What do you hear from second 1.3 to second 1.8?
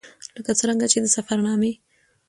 نامې